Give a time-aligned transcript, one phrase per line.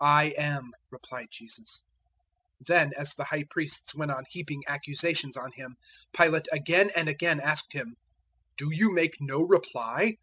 [0.00, 1.82] "I am," replied Jesus.
[2.62, 5.76] 015:003 Then, as the High Priests went on heaping accusations on Him,
[6.16, 7.94] 015:004 Pilate again and again asked Him,
[8.56, 10.14] "Do you make no reply?